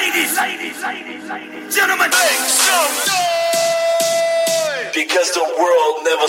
ladies, 0.00 0.36
ladies, 0.36 0.82
ladies, 0.82 1.28
ladies, 1.28 1.74
gentlemen, 1.76 2.08
make 2.08 2.44
some 2.48 2.92
noise. 3.04 4.94
Because 4.94 5.30
the 5.34 5.44
world 5.60 6.04
never. 6.04 6.26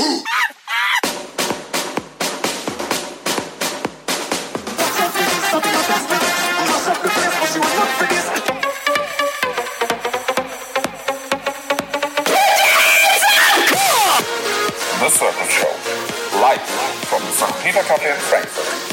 The 15.00 15.10
Circle 15.10 15.48
Show, 15.48 15.74
live 16.42 16.62
from 17.08 17.22
the 17.24 17.32
St. 17.32 17.56
Peter 17.64 17.84
Cafe 17.84 18.10
in 18.12 18.20
Frankfurt. 18.20 18.91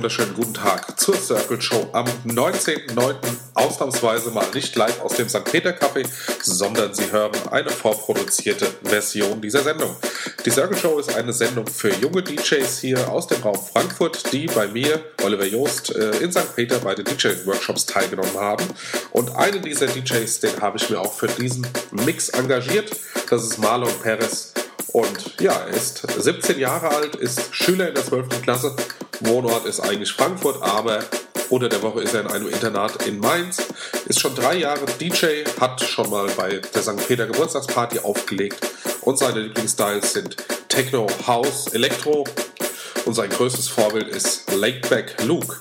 Wunderschönen 0.00 0.32
guten 0.32 0.54
Tag 0.54 0.98
zur 0.98 1.14
Circle 1.14 1.60
Show 1.60 1.90
am 1.92 2.06
19.09. 2.24 3.16
Ausnahmsweise 3.52 4.30
mal 4.30 4.46
nicht 4.54 4.74
live 4.74 4.98
aus 5.02 5.12
dem 5.12 5.28
St. 5.28 5.44
Peter 5.44 5.72
Café, 5.72 6.06
sondern 6.42 6.94
Sie 6.94 7.12
hören 7.12 7.32
eine 7.50 7.68
vorproduzierte 7.68 8.66
Version 8.82 9.42
dieser 9.42 9.62
Sendung. 9.62 9.94
Die 10.46 10.50
Circle 10.50 10.78
Show 10.78 10.98
ist 10.98 11.14
eine 11.14 11.34
Sendung 11.34 11.66
für 11.66 11.92
junge 11.96 12.22
DJs 12.22 12.78
hier 12.78 13.10
aus 13.10 13.26
dem 13.26 13.42
Raum 13.42 13.58
Frankfurt, 13.62 14.32
die 14.32 14.46
bei 14.46 14.68
mir, 14.68 15.04
Oliver 15.22 15.44
Joost, 15.44 15.94
äh, 15.94 16.16
in 16.20 16.32
St. 16.32 16.56
Peter 16.56 16.78
bei 16.78 16.94
den 16.94 17.04
DJ-Workshops 17.04 17.84
teilgenommen 17.84 18.40
haben. 18.40 18.64
Und 19.10 19.36
einen 19.36 19.60
dieser 19.60 19.86
DJs, 19.86 20.40
den 20.40 20.62
habe 20.62 20.78
ich 20.78 20.88
mir 20.88 20.98
auch 20.98 21.12
für 21.12 21.28
diesen 21.28 21.66
Mix 21.90 22.30
engagiert. 22.30 22.90
Das 23.28 23.42
ist 23.42 23.58
Marlon 23.58 23.92
Perez. 24.02 24.54
Und 24.94 25.38
ja, 25.42 25.52
er 25.52 25.76
ist 25.76 25.98
17 25.98 26.58
Jahre 26.58 26.88
alt, 26.88 27.16
ist 27.16 27.54
Schüler 27.54 27.88
in 27.88 27.94
der 27.94 28.04
12. 28.04 28.40
Klasse. 28.40 28.74
Wohnort 29.20 29.66
ist 29.66 29.80
eigentlich 29.80 30.12
Frankfurt, 30.12 30.62
aber 30.62 31.04
unter 31.50 31.68
der 31.68 31.82
Woche 31.82 32.02
ist 32.02 32.14
er 32.14 32.22
in 32.22 32.26
einem 32.28 32.48
Internat 32.48 33.06
in 33.06 33.18
Mainz. 33.18 33.58
Ist 34.06 34.20
schon 34.20 34.34
drei 34.34 34.56
Jahre 34.56 34.86
DJ, 35.00 35.44
hat 35.60 35.80
schon 35.82 36.08
mal 36.08 36.28
bei 36.36 36.60
der 36.74 36.82
St. 36.82 36.96
Peter 37.06 37.26
Geburtstagsparty 37.26 37.98
aufgelegt. 37.98 38.60
Und 39.02 39.18
seine 39.18 39.40
Lieblingsstyles 39.40 40.12
sind 40.12 40.36
Techno, 40.68 41.06
House, 41.26 41.66
Elektro. 41.68 42.24
Und 43.04 43.14
sein 43.14 43.30
größtes 43.30 43.68
Vorbild 43.68 44.08
ist 44.08 44.52
Lakeback 44.52 45.22
Luke. 45.24 45.56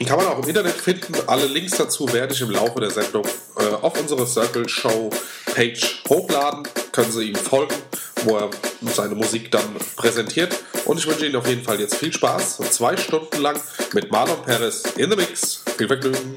Die 0.00 0.04
kann 0.04 0.16
man 0.16 0.26
auch 0.26 0.42
im 0.42 0.48
Internet 0.48 0.74
finden. 0.74 1.14
Alle 1.26 1.46
Links 1.46 1.76
dazu 1.76 2.12
werde 2.12 2.34
ich 2.34 2.40
im 2.40 2.50
Laufe 2.50 2.80
der 2.80 2.90
Sendung 2.90 3.24
äh, 3.58 3.66
auf 3.80 3.98
unsere 4.00 4.26
Circle 4.26 4.68
Show 4.68 5.10
Page 5.54 6.02
hochladen. 6.08 6.64
Können 6.90 7.12
Sie 7.12 7.28
ihm 7.30 7.36
folgen, 7.36 7.74
wo 8.24 8.38
er 8.38 8.50
seine 8.92 9.14
Musik 9.14 9.50
dann 9.50 9.64
präsentiert. 9.96 10.54
Und 10.84 10.98
ich 10.98 11.06
wünsche 11.06 11.26
Ihnen 11.26 11.36
auf 11.36 11.46
jeden 11.46 11.62
Fall 11.62 11.80
jetzt 11.80 11.96
viel 11.96 12.12
Spaß. 12.12 12.58
Zwei 12.70 12.96
Stunden 12.96 13.40
lang 13.40 13.60
mit 13.92 14.10
Marlon 14.10 14.42
Perez 14.42 14.82
in 14.96 15.10
the 15.10 15.16
Mix. 15.16 15.62
Viel 15.76 15.88
Vergnügen. 15.88 16.34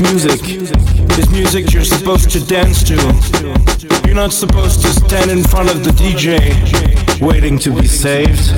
Music 0.00 0.40
is 1.18 1.30
music 1.30 1.72
you're 1.72 1.82
supposed 1.82 2.30
to 2.30 2.38
dance 2.46 2.84
to. 2.84 2.94
You're 4.06 4.14
not 4.14 4.32
supposed 4.32 4.80
to 4.82 4.88
stand 4.88 5.28
in 5.28 5.42
front 5.42 5.70
of 5.70 5.82
the 5.82 5.90
DJ 5.90 7.20
waiting 7.20 7.58
to 7.58 7.74
be 7.74 7.86
saved. 7.88 8.52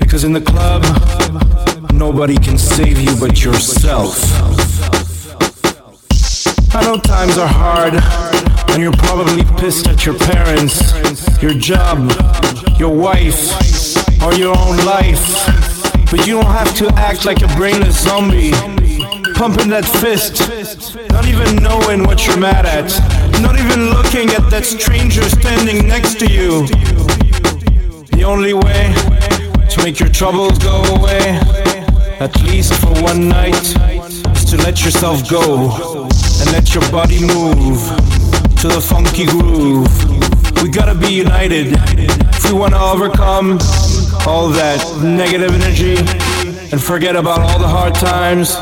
Because 0.00 0.24
in 0.24 0.32
the 0.32 0.40
club, 0.40 0.82
nobody 1.92 2.36
can 2.36 2.58
save 2.58 3.00
you 3.00 3.14
but 3.20 3.44
yourself. 3.44 4.18
I 6.74 6.82
know 6.82 6.98
times 6.98 7.38
are 7.38 7.46
hard, 7.46 7.94
and 8.70 8.82
you're 8.82 8.92
probably 8.92 9.44
pissed 9.60 9.86
at 9.86 10.04
your 10.04 10.18
parents, 10.18 11.40
your 11.40 11.54
job, 11.54 12.10
your 12.76 12.92
wife, 12.92 13.54
or 14.20 14.34
your 14.34 14.58
own 14.58 14.78
life. 14.78 15.46
But 16.10 16.26
you 16.26 16.34
don't 16.34 16.52
have 16.52 16.74
to 16.78 16.88
act 16.94 17.24
like 17.24 17.42
a 17.42 17.48
brainless 17.56 18.02
zombie, 18.02 18.52
pumping 19.34 19.68
that 19.68 19.84
fist, 19.84 20.96
not 21.10 21.26
even 21.26 21.56
knowing 21.62 22.04
what 22.04 22.26
you're 22.26 22.38
mad 22.38 22.66
at, 22.66 22.88
not 23.42 23.58
even 23.58 23.90
looking 23.90 24.30
at 24.30 24.48
that 24.50 24.64
stranger 24.64 25.22
standing 25.22 25.88
next 25.88 26.18
to 26.20 26.26
you. 26.30 26.66
The 28.16 28.22
only 28.24 28.54
way 28.54 28.94
to 29.68 29.82
make 29.82 29.98
your 29.98 30.08
troubles 30.08 30.58
go 30.58 30.82
away, 30.94 31.38
at 32.20 32.32
least 32.44 32.74
for 32.74 32.94
one 33.02 33.28
night, 33.28 33.60
is 34.36 34.44
to 34.46 34.56
let 34.58 34.84
yourself 34.84 35.28
go 35.28 35.70
and 36.40 36.52
let 36.52 36.74
your 36.74 36.88
body 36.90 37.20
move 37.20 37.80
to 38.62 38.68
the 38.68 38.80
funky 38.80 39.26
groove. 39.26 39.90
We 40.62 40.70
gotta 40.70 40.94
be 40.94 41.12
united 41.12 41.74
if 41.74 42.50
we 42.50 42.56
wanna 42.56 42.78
overcome 42.78 43.58
all 44.26 44.48
that 44.48 44.80
negative 45.02 45.50
energy 45.50 45.96
and 46.72 46.82
forget 46.82 47.16
about 47.16 47.40
all 47.40 47.58
the 47.58 47.68
hard 47.68 47.94
times. 47.94 48.56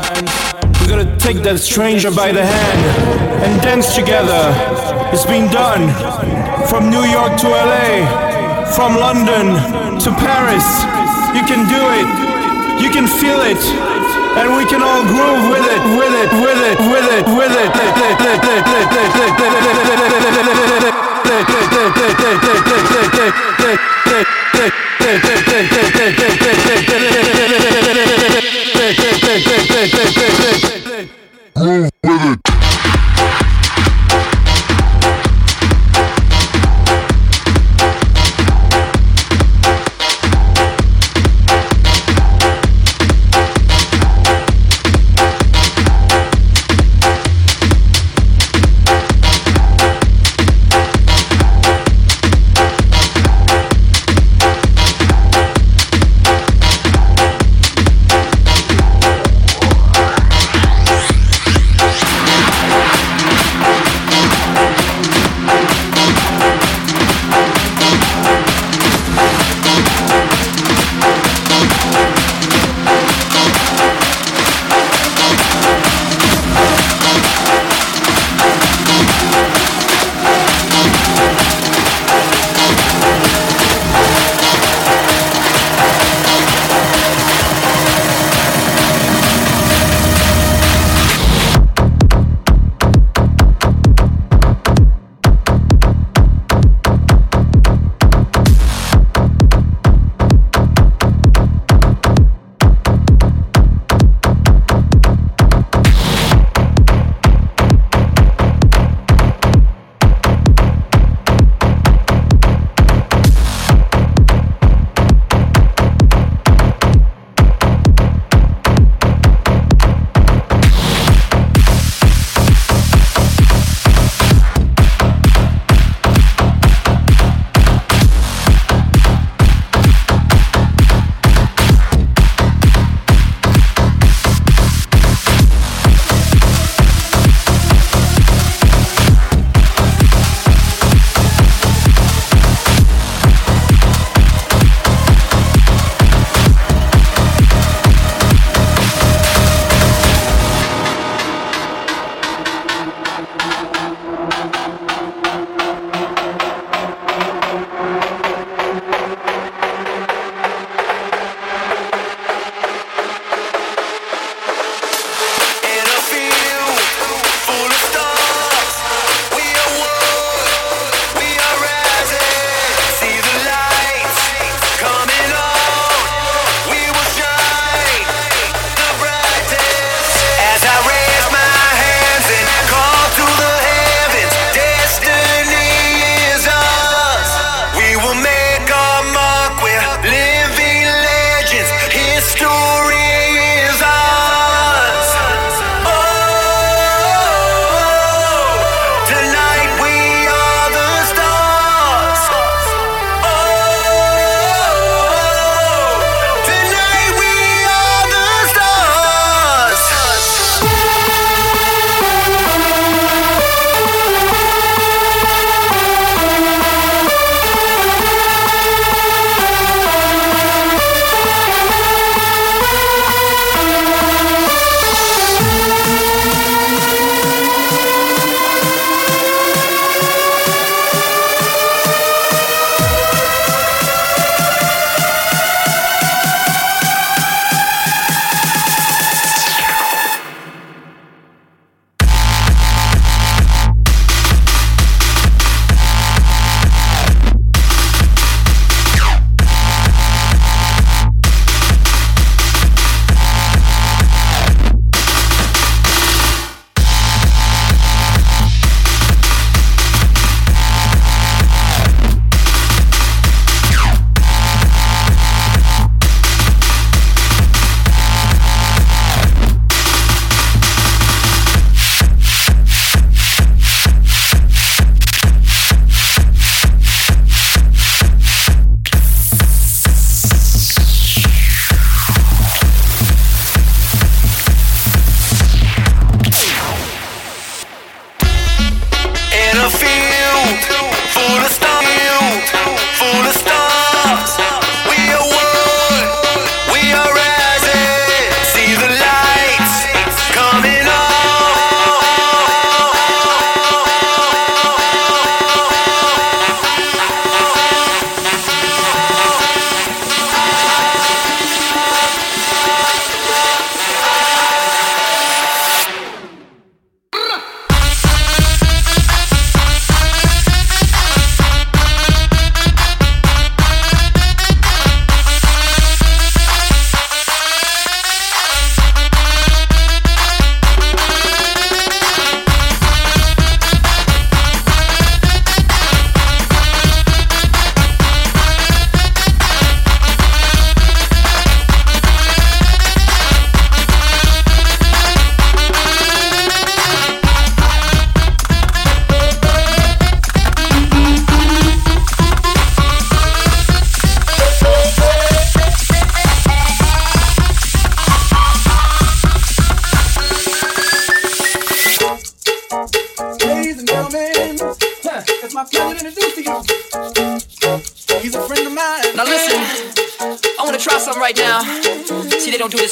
We 0.83 0.89
gotta 0.89 1.15
take 1.15 1.39
that 1.47 1.63
stranger 1.63 2.11
by 2.11 2.35
the 2.35 2.43
hand 2.43 2.83
and 3.47 3.61
dance 3.63 3.95
together. 3.95 4.51
It's 5.15 5.23
been 5.23 5.47
done 5.47 5.87
from 6.67 6.91
New 6.91 7.07
York 7.07 7.39
to 7.39 7.47
LA, 7.47 8.03
from 8.75 8.99
London 8.99 9.55
to 10.03 10.09
Paris. 10.19 10.67
You 11.31 11.47
can 11.47 11.63
do 11.71 11.79
it, 11.79 12.07
you 12.83 12.91
can 12.91 13.07
feel 13.07 13.39
it 13.47 13.63
and 14.35 14.59
we 14.59 14.67
can 14.67 14.83
all 14.83 15.07
groove 15.07 15.55
with 15.55 15.63
it, 15.71 15.79
with 15.95 16.11
it, 16.19 16.27
with 16.43 16.59
it, 16.59 16.75
with 16.91 17.07
it, 17.15 17.31
with 17.31 17.55
it. 17.55 17.71
With 17.71 18.27
it. 27.07 27.12
Groove. 31.55 31.92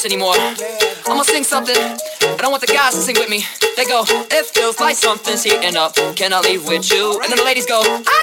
This 0.02 0.12
anymore. 0.12 0.34
I'm 0.36 1.16
gonna 1.16 1.24
sing 1.24 1.44
something. 1.44 1.76
I 1.76 2.36
don't 2.38 2.50
want 2.50 2.60
the 2.60 2.72
guys 2.72 2.94
to 2.94 3.00
sing 3.00 3.16
with 3.18 3.28
me. 3.28 3.44
They 3.76 3.84
go, 3.84 4.04
it 4.06 4.46
feels 4.46 4.78
like 4.80 4.96
something's 4.96 5.42
heating 5.42 5.76
up. 5.76 5.94
Can 6.16 6.32
I 6.32 6.40
leave 6.40 6.66
with 6.66 6.90
you? 6.90 7.20
And 7.20 7.30
then 7.30 7.38
the 7.38 7.44
ladies 7.44 7.66
go, 7.66 7.80
I 7.82 8.22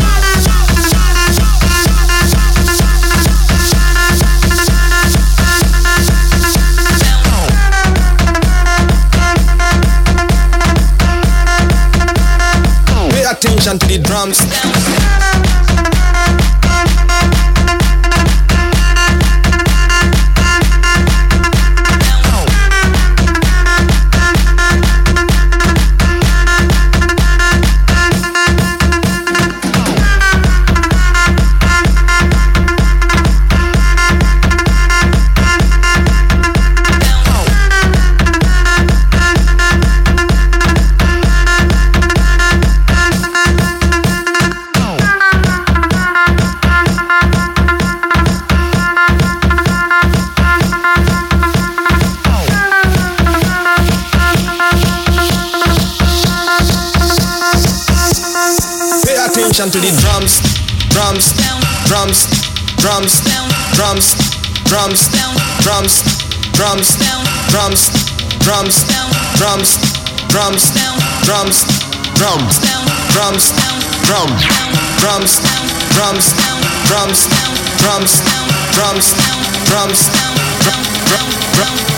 to 59.71 59.79
the 59.79 59.95
drums, 60.03 60.41
drums, 60.89 61.31
drums, 61.87 62.27
drums, 62.75 63.23
drums, 63.23 63.23
drums, 63.71 64.17
drums, 64.67 65.07
drums, 65.63 66.03
drums, 66.59 66.89
drums, 67.47 67.87
drums, 68.41 68.83
drums, 69.39 69.79
drums, 70.27 71.63
drums, 72.15 72.51
drums, 73.15 73.45
drum, 74.03 74.27
drums, 74.99 75.39
drums, 75.95 76.25
drums, 76.27 76.35
drums, 76.87 77.29
drums, 77.79 78.11
drums, 78.75 79.15
drum, 79.63 79.91
drum, 80.67 81.27
drum, 81.55 81.90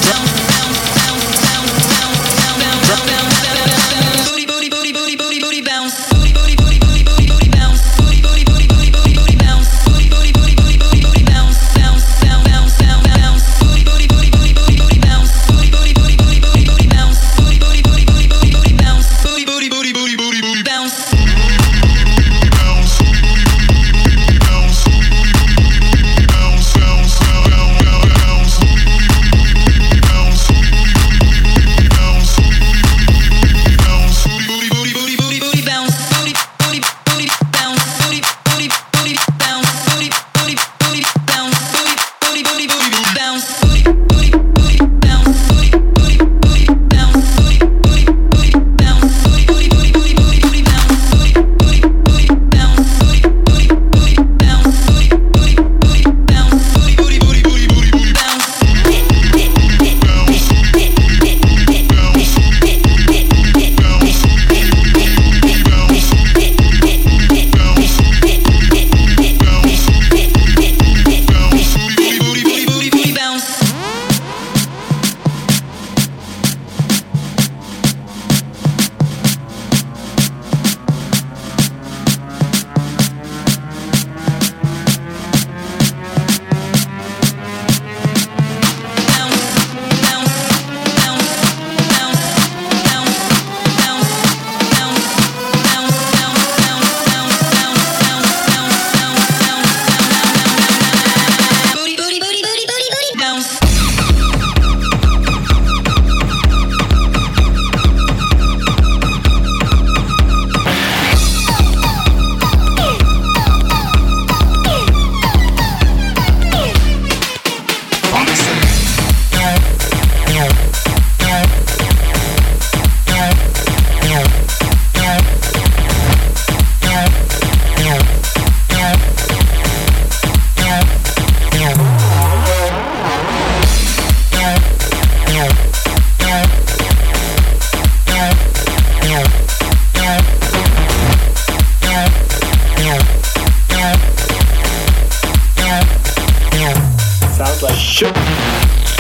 Shook. 147.72 148.93